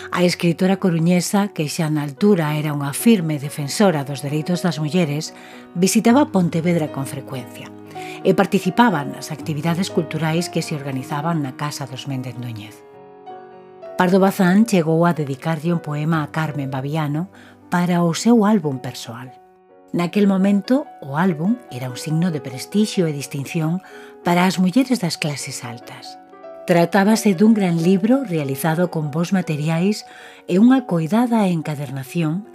A 0.10 0.26
escritora 0.26 0.82
coruñesa, 0.82 1.54
que 1.54 1.70
xa 1.70 1.86
na 1.94 2.02
altura 2.02 2.58
era 2.58 2.74
unha 2.74 2.98
firme 2.98 3.38
defensora 3.38 4.02
dos 4.02 4.26
dereitos 4.26 4.66
das 4.66 4.82
mulleres, 4.82 5.38
visitaba 5.78 6.34
Pontevedra 6.34 6.90
con 6.90 7.06
frecuencia 7.06 7.70
e 8.26 8.34
participaba 8.34 9.06
nas 9.06 9.30
actividades 9.30 9.94
culturais 9.94 10.50
que 10.50 10.66
se 10.66 10.74
organizaban 10.74 11.46
na 11.46 11.54
Casa 11.62 11.86
dos 11.86 12.10
Méndez 12.10 12.42
Núñez. 12.42 12.87
Pardo 13.98 14.20
Bazán 14.20 14.70
chegou 14.70 15.10
a 15.10 15.18
dedicarlle 15.18 15.74
un 15.74 15.82
poema 15.82 16.22
a 16.22 16.30
Carmen 16.30 16.70
Babiano 16.70 17.34
para 17.74 18.06
o 18.06 18.14
seu 18.14 18.46
álbum 18.46 18.78
persoal. 18.78 19.34
Naquel 19.90 20.30
momento, 20.30 20.86
o 21.02 21.18
álbum 21.18 21.58
era 21.74 21.90
un 21.90 21.98
signo 21.98 22.30
de 22.30 22.38
prestixio 22.38 23.10
e 23.10 23.18
distinción 23.18 23.82
para 24.22 24.46
as 24.46 24.62
mulleres 24.62 25.02
das 25.02 25.18
clases 25.18 25.66
altas. 25.66 26.14
Tratábase 26.70 27.34
dun 27.34 27.58
gran 27.58 27.82
libro 27.82 28.22
realizado 28.22 28.94
con 28.94 29.10
bons 29.10 29.34
materiais 29.34 30.06
e 30.46 30.62
unha 30.62 30.86
coidada 30.86 31.50
encadernación 31.50 32.46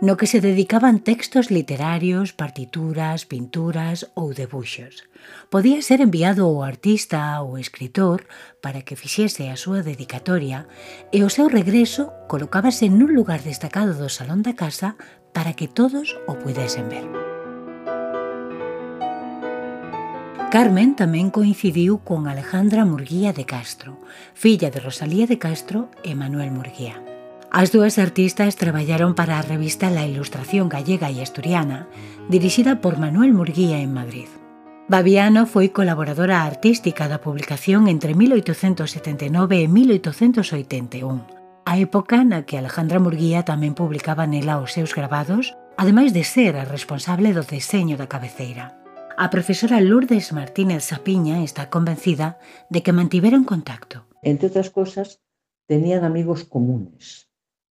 no 0.00 0.16
que 0.16 0.26
se 0.26 0.40
dedicaban 0.40 1.00
textos 1.00 1.50
literarios, 1.50 2.32
partituras, 2.32 3.26
pinturas 3.28 4.08
ou 4.16 4.32
debuxos. 4.32 5.04
Podía 5.52 5.84
ser 5.84 6.00
enviado 6.00 6.48
ao 6.48 6.64
artista 6.64 7.36
ou 7.44 7.60
escritor 7.60 8.24
para 8.64 8.80
que 8.80 8.96
fixese 8.96 9.52
a 9.52 9.60
súa 9.60 9.84
dedicatoria 9.84 10.64
e 11.12 11.20
o 11.20 11.28
seu 11.28 11.52
regreso 11.52 12.08
colocábase 12.32 12.88
nun 12.88 13.12
lugar 13.12 13.44
destacado 13.44 13.92
do 13.92 14.08
salón 14.08 14.40
da 14.40 14.56
casa 14.56 14.96
para 15.36 15.52
que 15.52 15.68
todos 15.68 16.16
o 16.24 16.40
pudesen 16.40 16.88
ver. 16.88 17.04
Carmen 20.50 20.98
tamén 20.98 21.30
coincidiu 21.30 22.02
con 22.02 22.26
Alejandra 22.26 22.82
Murguía 22.82 23.30
de 23.30 23.46
Castro, 23.46 24.02
filla 24.34 24.72
de 24.72 24.82
Rosalía 24.82 25.30
de 25.30 25.38
Castro 25.38 25.92
e 26.02 26.16
Manuel 26.18 26.50
Murguía. 26.50 27.09
As 27.52 27.74
dúas 27.74 27.98
artistas 27.98 28.54
traballaron 28.54 29.18
para 29.18 29.34
a 29.34 29.42
revista 29.42 29.90
La 29.90 30.06
Ilustración 30.06 30.70
Gallega 30.70 31.10
e 31.10 31.18
Asturiana, 31.18 31.90
dirixida 32.30 32.78
por 32.78 33.02
Manuel 33.02 33.34
Murguía 33.34 33.82
en 33.82 33.90
Madrid. 33.90 34.30
Babiano 34.86 35.50
foi 35.50 35.74
colaboradora 35.74 36.46
artística 36.46 37.10
da 37.10 37.18
publicación 37.18 37.90
entre 37.90 38.14
1879 38.14 39.34
e 39.58 39.66
1881, 39.66 41.26
a 41.66 41.74
época 41.82 42.22
na 42.22 42.46
que 42.46 42.54
Alejandra 42.54 43.02
Murguía 43.02 43.42
tamén 43.42 43.74
publicaba 43.74 44.30
nela 44.30 44.62
os 44.62 44.70
seus 44.70 44.94
gravados, 44.94 45.58
ademais 45.74 46.14
de 46.14 46.22
ser 46.22 46.54
a 46.54 46.62
responsable 46.62 47.34
do 47.34 47.42
deseño 47.42 47.98
da 47.98 48.06
cabeceira. 48.06 48.78
A 49.18 49.26
profesora 49.26 49.82
Lourdes 49.82 50.30
Martínez 50.30 50.86
Sapiña 50.86 51.42
está 51.42 51.66
convencida 51.66 52.38
de 52.70 52.86
que 52.86 52.94
mantiveron 52.94 53.42
contacto. 53.42 54.06
Entre 54.22 54.46
outras 54.46 54.70
cosas, 54.70 55.18
tenían 55.66 56.06
amigos 56.06 56.46
comunes 56.46 57.29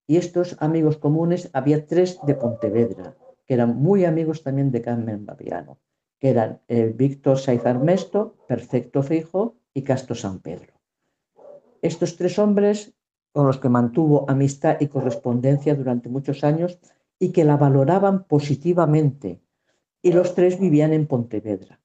Y 0.10 0.18
estos 0.18 0.58
amigos 0.60 0.98
comunes 0.98 1.52
había 1.54 1.86
tres 1.86 2.18
de 2.26 2.34
Pontevedra, 2.34 3.16
que 3.46 3.54
eran 3.54 3.78
muy 3.78 4.06
amigos 4.06 4.42
también 4.42 4.72
de 4.72 4.82
Carmen 4.82 5.24
Babiano, 5.24 5.78
que 6.18 6.32
eran 6.32 6.62
el 6.68 6.94
Víctor 6.94 7.38
Saiz 7.38 7.64
Armesto, 7.64 8.36
Perfecto 8.48 9.04
Fijo 9.04 9.58
y 9.72 9.84
Castro 9.84 10.16
San 10.16 10.40
Pedro. 10.40 10.74
Estos 11.84 12.18
tres 12.18 12.40
hombres 12.40 12.96
con 13.32 13.46
los 13.46 13.60
que 13.60 13.70
mantuvo 13.70 14.26
amistad 14.28 14.78
y 14.80 14.88
correspondencia 14.88 15.76
durante 15.76 16.10
muchos 16.10 16.44
años 16.44 16.80
y 17.20 17.32
que 17.32 17.44
la 17.44 17.58
valoraban 17.58 18.24
positivamente 18.24 19.44
y 20.02 20.12
los 20.12 20.34
tres 20.34 20.60
vivían 20.60 20.92
en 20.92 21.06
Pontevedra. 21.06 21.80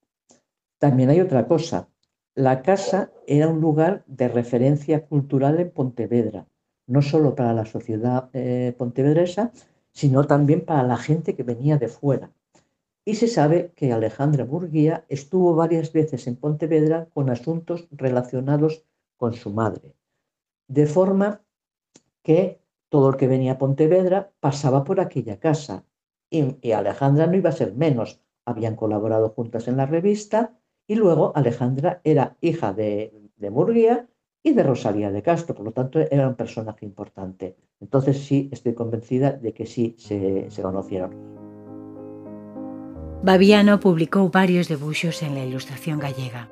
También 0.79 1.11
hay 1.11 1.21
otra 1.21 1.45
cosa. 1.45 1.89
La 2.33 2.63
casa 2.63 3.11
era 3.27 3.47
un 3.47 3.61
lugar 3.61 4.03
de 4.07 4.29
referencia 4.29 5.05
cultural 5.05 5.59
en 5.59 5.69
Pontevedra, 5.69 6.47
no 6.87 7.01
solo 7.01 7.35
para 7.35 7.53
la 7.53 7.65
sociedad 7.65 8.29
eh, 8.33 8.73
pontevedresa, 8.77 9.51
sino 9.91 10.25
también 10.25 10.65
para 10.65 10.83
la 10.83 10.97
gente 10.97 11.35
que 11.35 11.43
venía 11.43 11.77
de 11.77 11.87
fuera. 11.87 12.31
Y 13.05 13.15
se 13.15 13.27
sabe 13.27 13.71
que 13.75 13.93
Alejandra 13.93 14.45
Burguía 14.45 15.05
estuvo 15.09 15.55
varias 15.55 15.93
veces 15.93 16.25
en 16.27 16.35
Pontevedra 16.35 17.07
con 17.13 17.29
asuntos 17.29 17.87
relacionados 17.91 18.83
con 19.17 19.33
su 19.33 19.51
madre, 19.51 19.93
de 20.67 20.87
forma 20.87 21.41
que 22.23 22.59
todo 22.89 23.09
el 23.09 23.17
que 23.17 23.27
venía 23.27 23.53
a 23.53 23.57
Pontevedra 23.57 24.31
pasaba 24.39 24.83
por 24.83 24.99
aquella 24.99 25.39
casa 25.39 25.85
y, 26.29 26.71
Alejandra 26.71 27.27
no 27.27 27.35
iba 27.37 27.49
a 27.49 27.53
ser 27.53 27.73
menos. 27.73 28.19
Habían 28.45 28.75
colaborado 28.75 29.29
juntas 29.29 29.67
en 29.67 29.77
la 29.77 29.85
revista 29.85 30.57
y 30.87 30.95
luego 30.95 31.31
Alejandra 31.35 32.01
era 32.03 32.35
hija 32.41 32.73
de, 32.73 33.13
de 33.37 33.49
Murguía 33.49 34.07
y 34.45 34.53
de 34.53 34.61
Rosalía 34.61 35.11
de 35.11 35.23
Castro, 35.23 35.55
por 35.55 35.65
lo 35.65 35.71
tanto 35.71 35.99
era 35.99 36.29
un 36.29 36.35
personaje 36.35 36.85
importante. 36.85 37.57
Entonces 37.81 38.19
sí, 38.19 38.47
estoy 38.53 38.75
convencida 38.75 39.31
de 39.31 39.53
que 39.53 39.65
sí 39.65 39.95
se, 39.97 40.45
se 40.49 40.61
conocieron. 40.61 41.11
Babiano 43.23 43.79
publicou 43.79 44.29
varios 44.29 44.69
debuxos 44.69 45.25
en 45.25 45.33
a 45.33 45.43
Ilustración 45.43 45.97
Gallega, 45.97 46.47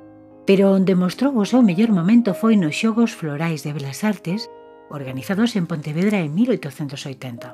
pero 0.50 0.74
onde 0.74 0.98
mostrou 0.98 1.38
o 1.38 1.46
seu 1.46 1.62
mellor 1.62 1.94
momento 1.94 2.34
foi 2.34 2.58
nos 2.58 2.74
Xogos 2.74 3.14
Florais 3.14 3.62
de 3.62 3.78
Belas 3.78 4.02
Artes, 4.02 4.50
organizados 4.90 5.54
en 5.54 5.70
Pontevedra 5.70 6.26
en 6.26 6.34
1880. 6.34 7.54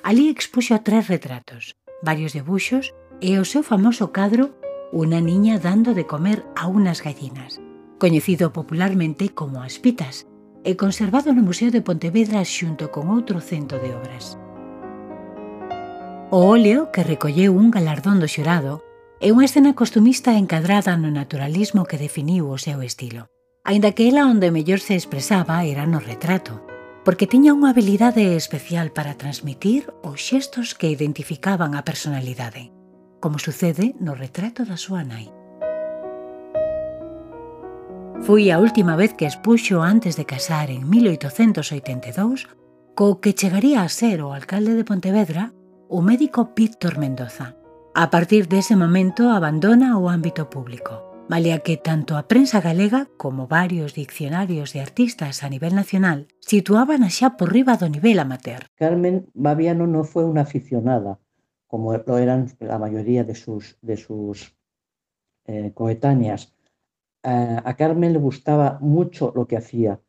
Ali 0.00 0.32
expuxo 0.32 0.80
tres 0.80 1.12
retratos, 1.12 1.76
varios 2.00 2.32
debuxos 2.32 2.96
e 3.20 3.36
o 3.36 3.44
seu 3.44 3.60
famoso 3.60 4.16
cadro 4.16 4.56
Una 4.94 5.20
niña 5.20 5.58
dando 5.58 5.92
de 5.92 6.06
comer 6.06 6.44
a 6.54 6.68
unas 6.68 7.02
gallinas, 7.02 7.60
coñecido 8.04 8.52
popularmente 8.52 9.32
como 9.32 9.64
As 9.64 9.80
Pitas, 9.80 10.28
e 10.60 10.76
conservado 10.76 11.32
no 11.32 11.40
Museo 11.40 11.72
de 11.72 11.80
Pontevedra 11.80 12.44
xunto 12.44 12.92
con 12.92 13.08
outro 13.08 13.40
cento 13.40 13.80
de 13.80 13.96
obras. 13.96 14.36
O 16.28 16.44
óleo, 16.44 16.92
que 16.92 17.00
recolleu 17.00 17.56
un 17.56 17.72
galardón 17.72 18.20
do 18.20 18.28
xurado, 18.28 18.84
é 19.24 19.32
unha 19.32 19.48
escena 19.48 19.72
costumista 19.72 20.36
encadrada 20.36 21.00
no 21.00 21.08
naturalismo 21.08 21.88
que 21.88 21.96
definiu 21.96 22.52
o 22.52 22.60
seu 22.60 22.84
estilo. 22.84 23.24
Ainda 23.64 23.96
que 23.96 24.04
ela 24.12 24.28
onde 24.28 24.52
mellor 24.52 24.84
se 24.84 25.00
expresaba 25.00 25.64
era 25.64 25.88
no 25.88 25.96
retrato, 25.96 26.60
porque 27.08 27.24
tiña 27.24 27.56
unha 27.56 27.72
habilidade 27.72 28.36
especial 28.36 28.92
para 28.92 29.16
transmitir 29.16 29.88
os 30.04 30.20
xestos 30.20 30.76
que 30.76 30.92
identificaban 30.92 31.72
a 31.72 31.88
personalidade, 31.88 32.68
como 33.24 33.40
sucede 33.40 33.96
no 33.96 34.12
retrato 34.12 34.68
da 34.68 34.76
súa 34.76 35.08
nai. 35.08 35.32
Foi 38.24 38.48
a 38.48 38.56
última 38.56 38.96
vez 38.96 39.12
que 39.12 39.28
expuxo 39.28 39.84
antes 39.84 40.16
de 40.16 40.24
casar 40.24 40.72
en 40.72 40.88
1882 40.88 42.48
co 42.96 43.20
que 43.20 43.36
chegaría 43.36 43.84
a 43.84 43.92
ser 43.92 44.24
o 44.24 44.32
alcalde 44.32 44.72
de 44.72 44.80
Pontevedra, 44.88 45.52
o 45.92 46.00
médico 46.00 46.56
Víctor 46.56 46.96
Mendoza. 46.96 47.52
A 47.92 48.08
partir 48.08 48.48
dese 48.48 48.80
momento 48.80 49.28
abandona 49.28 50.00
o 50.00 50.08
ámbito 50.08 50.48
público, 50.48 51.04
malia 51.28 51.60
que 51.60 51.76
tanto 51.76 52.16
a 52.16 52.24
prensa 52.24 52.64
galega 52.64 53.12
como 53.20 53.44
varios 53.44 53.92
diccionarios 53.92 54.72
de 54.72 54.80
artistas 54.80 55.44
a 55.44 55.52
nivel 55.52 55.76
nacional 55.76 56.24
situaban 56.40 57.04
a 57.04 57.12
xa 57.12 57.36
por 57.36 57.52
riba 57.52 57.76
do 57.76 57.92
nivel 57.92 58.16
amateur. 58.16 58.72
Carmen 58.80 59.28
Babiano 59.36 59.84
non 59.84 60.08
foi 60.08 60.24
unha 60.24 60.48
aficionada, 60.48 61.20
como 61.68 61.92
lo 61.92 62.16
eran 62.16 62.48
a 62.72 62.80
maioría 62.80 63.20
de 63.20 63.36
sus, 63.36 63.76
de 63.84 64.00
sus 64.00 64.56
eh, 65.44 65.76
coetáneas, 65.76 66.53
Eh, 67.24 67.60
a 67.64 67.76
Carmen 67.76 68.12
le 68.12 68.18
gustaba 68.18 68.78
mucho 68.80 69.32
lo 69.34 69.46
que 69.46 69.56
hacía 69.56 70.00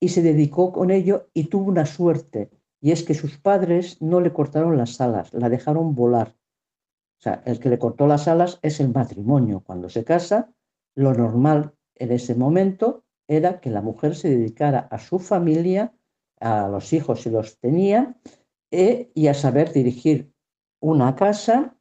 y 0.00 0.08
se 0.08 0.22
dedicó 0.22 0.72
con 0.72 0.90
ello 0.90 1.28
y 1.34 1.44
tuvo 1.44 1.70
una 1.70 1.86
suerte, 1.86 2.50
y 2.80 2.90
es 2.90 3.04
que 3.04 3.14
sus 3.14 3.38
padres 3.38 4.02
no 4.02 4.20
le 4.20 4.32
cortaron 4.32 4.76
las 4.76 5.00
alas, 5.00 5.32
la 5.32 5.48
dejaron 5.48 5.94
volar 5.94 6.34
sea, 7.22 7.42
el 7.46 7.60
que 7.60 7.68
le 7.68 7.78
cortó 7.78 8.06
las 8.06 8.26
alas 8.26 8.58
es 8.62 8.80
el 8.80 8.88
matrimonio. 8.92 9.62
Cuando 9.64 9.88
se 9.88 10.04
casa, 10.04 10.52
lo 10.96 11.14
normal 11.14 11.72
en 11.94 12.10
ese 12.10 12.34
momento 12.34 13.04
era 13.28 13.60
que 13.60 13.70
la 13.70 13.80
mujer 13.80 14.16
se 14.16 14.28
dedicara 14.28 14.80
a 14.90 14.98
su 14.98 15.20
familia, 15.20 15.94
a 16.40 16.68
los 16.68 16.92
hijos 16.92 17.22
si 17.22 17.30
los 17.30 17.58
tenía, 17.58 18.16
e, 18.72 19.12
y 19.14 19.28
a 19.28 19.34
saber 19.34 19.72
dirigir 19.72 20.32
una 20.80 21.14
casa 21.14 21.76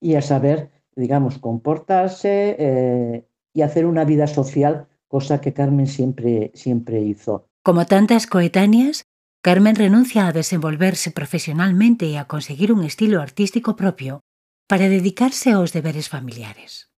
y 0.00 0.14
a 0.14 0.22
saber, 0.22 0.70
digamos, 0.94 1.38
comportarse 1.38 2.56
eh, 2.58 3.26
y 3.52 3.62
hacer 3.62 3.86
una 3.86 4.04
vida 4.04 4.26
social, 4.26 4.88
cosa 5.08 5.40
que 5.40 5.52
Carmen 5.52 5.86
siempre, 5.86 6.52
siempre 6.54 7.00
hizo. 7.00 7.48
Como 7.62 7.86
tantas 7.86 8.26
coetáneas, 8.26 9.04
Carmen 9.42 9.76
renuncia 9.76 10.26
a 10.26 10.32
desenvolverse 10.32 11.10
profesionalmente 11.10 12.06
y 12.06 12.16
a 12.16 12.26
conseguir 12.26 12.72
un 12.72 12.84
estilo 12.84 13.20
artístico 13.20 13.76
propio 13.76 14.20
para 14.68 14.88
dedicarse 14.88 15.50
aos 15.50 15.72
deberes 15.72 16.08
familiares. 16.08 16.90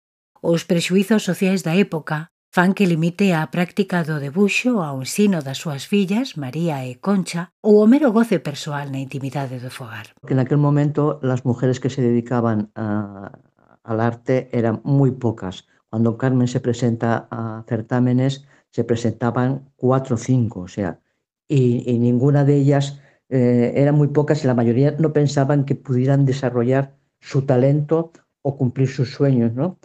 Os 0.43 0.65
prexuizos 0.65 1.23
sociais 1.23 1.63
da 1.63 1.79
época 1.79 2.33
fan 2.53 2.75
que 2.75 2.85
limite 2.85 3.33
a 3.33 3.49
práctica 3.49 4.05
do 4.05 4.21
debuxo 4.21 4.85
ao 4.85 5.01
ensino 5.01 5.41
das 5.41 5.57
súas 5.57 5.89
fillas, 5.89 6.37
María 6.37 6.85
e 6.85 7.01
Concha, 7.01 7.49
ou 7.65 7.81
o 7.81 7.89
mero 7.89 8.13
goce 8.13 8.45
persoal 8.45 8.93
na 8.93 9.01
intimidade 9.01 9.57
do 9.57 9.73
fogar. 9.73 10.13
Que 10.21 10.37
en 10.37 10.43
aquel 10.45 10.61
momento 10.61 11.17
las 11.25 11.49
mujeres 11.49 11.81
que 11.81 11.89
se 11.89 12.05
dedicaban 12.05 12.69
a, 12.77 13.33
al 13.81 13.99
arte 14.05 14.53
eran 14.53 14.85
moi 14.85 15.17
pocas. 15.17 15.65
Cuando 15.93 16.17
Carmen 16.17 16.49
se 16.49 16.61
presenta 16.61 17.29
a 17.31 17.65
certámenes, 17.69 18.47
se 18.71 18.83
presentaban 18.83 19.69
cuatro 19.77 20.17
o 20.17 20.19
cinco, 20.19 20.61
o 20.61 20.69
sea, 20.69 21.01
y, 21.47 21.99
ninguna 21.99 22.47
de 22.47 22.57
ellas 22.57 22.99
eh, 23.29 23.75
eran 23.77 23.97
muy 23.97 24.09
pocas 24.09 24.43
y 24.43 24.47
la 24.47 24.55
mayoría 24.55 24.97
no 24.99 25.13
pensaban 25.13 25.67
que 25.67 25.75
pudieran 25.75 26.25
desarrollar 26.25 26.97
su 27.21 27.43
talento 27.43 28.11
o 28.41 28.57
cumplir 28.57 28.89
sus 28.89 29.11
sueños, 29.11 29.53
¿no? 29.53 29.77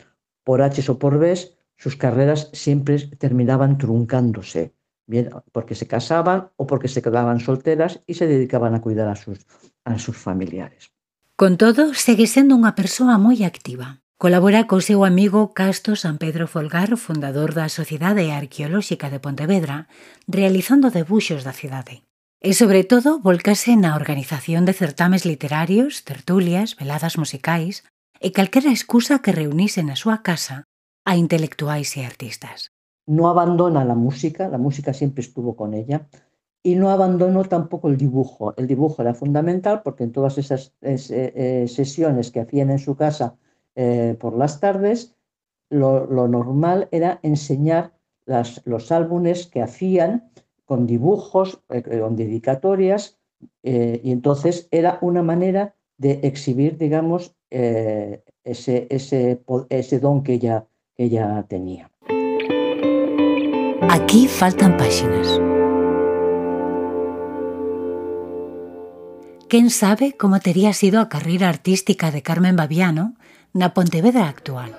Por 0.45 0.61
H 0.61 0.89
o 0.89 0.97
por 0.97 1.19
B, 1.19 1.35
sus 1.75 1.97
carreras 1.97 2.51
siempre 2.53 2.99
terminaban 3.17 3.77
truncándose, 3.77 4.73
bien, 5.07 5.29
porque 5.51 5.75
se 5.75 5.87
casaban 5.87 6.51
o 6.55 6.65
porque 6.67 6.87
se 6.87 7.01
quedaban 7.01 7.41
solteras 7.41 8.01
y 8.07 8.13
se 8.13 8.27
dedicaban 8.27 8.75
a 8.75 8.81
cuidar 8.81 9.09
a 9.09 9.17
sus, 9.17 9.45
a 9.83 9.99
sus 9.99 10.15
familiares. 10.15 10.93
Con 11.35 11.57
todo, 11.57 11.91
segue 11.91 12.31
sendo 12.31 12.55
unha 12.55 12.79
persoa 12.79 13.19
moi 13.19 13.43
activa. 13.43 14.06
Colabora 14.19 14.65
co 14.65 14.81
seu 14.81 15.05
amigo 15.05 15.53
Casto 15.53 15.93
San 15.93 16.17
Pedro 16.17 16.49
Folgar, 16.49 16.89
fundador 16.97 17.53
da 17.53 17.69
Sociedade 17.69 18.33
Arqueolóxica 18.33 19.13
de 19.13 19.21
Pontevedra, 19.21 19.85
realizando 20.25 20.89
debuxos 20.89 21.45
da 21.45 21.53
cidade. 21.53 22.01
E, 22.41 22.57
sobre 22.57 22.81
todo, 22.81 23.21
volcase 23.21 23.77
na 23.77 23.93
organización 23.93 24.65
de 24.65 24.73
certames 24.73 25.21
literarios, 25.21 26.01
tertulias, 26.01 26.73
veladas 26.73 27.13
musicais 27.21 27.85
e 28.17 28.33
calquera 28.33 28.73
excusa 28.73 29.21
que 29.21 29.37
reunise 29.37 29.85
na 29.85 29.93
súa 29.93 30.25
casa 30.25 30.65
a 31.05 31.13
intelectuais 31.13 31.93
e 31.93 32.01
artistas. 32.01 32.73
No 33.05 33.29
abandona 33.29 33.85
la 33.85 33.93
música, 33.93 34.49
la 34.49 34.57
música 34.57 34.97
siempre 34.97 35.21
estuvo 35.21 35.53
con 35.53 35.77
ella, 35.77 36.09
y 36.65 36.73
no 36.73 36.89
abandonó 36.89 37.45
tampoco 37.45 37.85
el 37.85 38.01
dibujo. 38.01 38.57
El 38.57 38.65
dibujo 38.65 38.97
era 39.05 39.13
fundamental 39.13 39.85
porque 39.85 40.09
en 40.09 40.11
todas 40.11 40.41
esas 40.41 40.73
es, 40.81 41.13
eh, 41.13 41.69
sesiones 41.69 42.33
que 42.33 42.41
hacían 42.41 42.73
en 42.73 42.81
su 42.81 42.97
casa 42.97 43.37
eh, 43.79 44.17
por 44.19 44.35
las 44.35 44.59
tardes, 44.59 45.15
lo, 45.69 46.07
normal 46.27 46.87
era 46.91 47.19
enseñar 47.21 47.93
los 48.25 48.91
álbumes 48.91 49.45
que 49.45 49.61
hacían 49.61 50.31
con 50.65 50.87
dibujos, 50.87 51.61
eh, 51.69 51.83
con 51.83 52.15
dedicatorias, 52.15 53.19
eh, 53.61 54.01
y 54.03 54.11
entonces 54.11 54.67
era 54.71 54.97
una 55.01 55.21
manera 55.21 55.75
de 55.99 56.21
exhibir, 56.23 56.79
digamos, 56.79 57.35
ese, 57.51 58.89
don 60.01 60.23
que 60.23 60.33
ella, 60.33 60.65
ella 60.95 61.45
tenía. 61.47 61.91
Aquí 63.91 64.27
faltan 64.27 64.75
páxinas. 64.75 65.39
Quen 69.47 69.69
sabe 69.69 70.17
como 70.17 70.39
tería 70.39 70.73
sido 70.73 70.99
a 70.99 71.09
carreira 71.09 71.47
artística 71.47 72.09
de 72.09 72.23
Carmen 72.23 72.55
Babiano 72.55 73.13
na 73.57 73.73
Pontevedra 73.73 74.29
actual. 74.29 74.69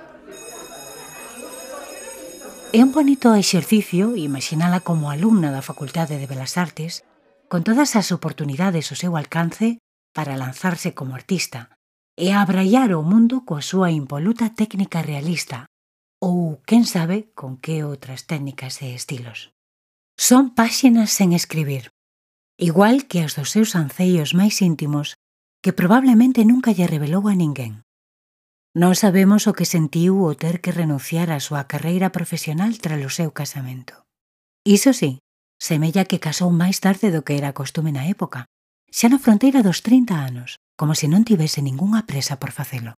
É 2.71 2.79
un 2.79 2.95
bonito 2.95 3.35
exercicio 3.35 4.15
imaginala 4.15 4.79
como 4.79 5.11
alumna 5.11 5.51
da 5.51 5.59
Facultade 5.59 6.15
de 6.15 6.31
Belas 6.31 6.55
Artes 6.55 7.03
con 7.51 7.67
todas 7.67 7.99
as 7.99 8.15
oportunidades 8.15 8.87
ao 8.87 8.95
seu 8.95 9.19
alcance 9.19 9.83
para 10.15 10.39
lanzarse 10.39 10.95
como 10.95 11.11
artista 11.11 11.75
e 12.15 12.31
abraiar 12.31 12.95
o 12.95 13.03
mundo 13.03 13.43
coa 13.43 13.59
súa 13.59 13.91
impoluta 13.91 14.55
técnica 14.55 15.03
realista 15.03 15.67
ou, 16.23 16.63
quen 16.63 16.87
sabe, 16.87 17.35
con 17.35 17.59
que 17.59 17.83
outras 17.83 18.31
técnicas 18.31 18.79
e 18.79 18.95
estilos. 18.95 19.51
Son 20.15 20.55
páxinas 20.55 21.11
sen 21.11 21.35
escribir, 21.35 21.91
igual 22.55 23.11
que 23.11 23.27
as 23.27 23.35
dos 23.35 23.51
seus 23.51 23.75
anceios 23.75 24.31
máis 24.31 24.63
íntimos 24.63 25.19
que 25.59 25.75
probablemente 25.75 26.47
nunca 26.47 26.71
lle 26.71 26.87
revelou 26.87 27.27
a 27.27 27.35
ninguén. 27.35 27.83
Non 28.77 28.93
sabemos 28.93 29.49
o 29.49 29.55
que 29.57 29.65
sentiu 29.65 30.21
o 30.21 30.37
ter 30.37 30.61
que 30.61 30.69
renunciar 30.69 31.33
á 31.33 31.41
súa 31.41 31.65
carreira 31.65 32.13
profesional 32.13 32.77
tras 32.77 33.01
o 33.01 33.09
seu 33.09 33.33
casamento. 33.33 34.05
Iso 34.61 34.93
sí, 34.93 35.17
semella 35.57 36.05
que 36.05 36.21
casou 36.21 36.53
máis 36.53 36.77
tarde 36.77 37.09
do 37.09 37.25
que 37.25 37.33
era 37.33 37.57
costume 37.57 37.89
na 37.89 38.05
época, 38.05 38.45
xa 38.93 39.09
na 39.09 39.17
fronteira 39.17 39.65
dos 39.65 39.81
30 39.81 40.13
anos, 40.13 40.61
como 40.77 40.93
se 40.93 41.09
non 41.09 41.25
tivese 41.25 41.65
ningunha 41.65 42.05
presa 42.05 42.37
por 42.37 42.53
facelo. 42.53 42.93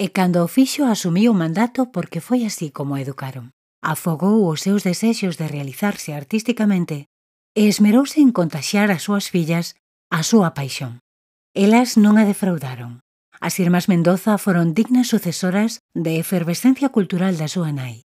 E 0.00 0.08
cando 0.08 0.40
o 0.40 0.48
fixo 0.48 0.88
asumiu 0.88 1.36
o 1.36 1.40
mandato 1.42 1.92
porque 1.92 2.24
foi 2.24 2.48
así 2.48 2.72
como 2.72 2.96
educaron. 2.96 3.52
Afogou 3.84 4.48
os 4.48 4.64
seus 4.64 4.88
desexos 4.88 5.36
de 5.36 5.44
realizarse 5.44 6.16
artísticamente 6.16 7.12
e 7.52 7.68
esmerouse 7.68 8.24
en 8.24 8.32
contaxiar 8.32 8.88
as 8.88 9.04
súas 9.04 9.28
fillas 9.28 9.76
a 10.08 10.24
súa 10.24 10.56
paixón. 10.56 11.04
Elas 11.52 12.00
non 12.00 12.16
a 12.16 12.24
defraudaron. 12.24 13.04
As 13.40 13.56
irmás 13.56 13.88
Mendoza 13.88 14.36
foron 14.36 14.76
dignas 14.76 15.08
sucesoras 15.08 15.80
de 15.96 16.20
efervescencia 16.20 16.92
cultural 16.92 17.40
da 17.40 17.48
súa 17.48 17.72
nai. 17.72 18.04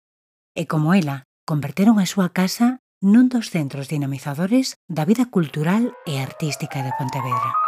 E 0.53 0.69
como 0.69 0.93
ela, 0.93 1.25
converteron 1.49 1.97
a 1.97 2.05
súa 2.05 2.29
casa 2.29 2.85
nun 3.01 3.33
dos 3.33 3.49
centros 3.49 3.89
dinamizadores 3.89 4.77
da 4.85 5.09
vida 5.09 5.25
cultural 5.33 5.97
e 6.05 6.21
artística 6.21 6.85
de 6.85 6.93
Pontevedra. 7.01 7.62